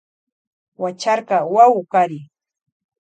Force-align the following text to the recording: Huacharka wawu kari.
Huacharka 0.77 1.37
wawu 1.55 1.81
kari. 1.91 2.21